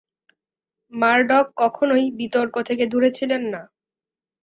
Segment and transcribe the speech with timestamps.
[0.93, 3.61] Murdoch কখনোই বিতর্ক থেকে দূরে ছিলেন না।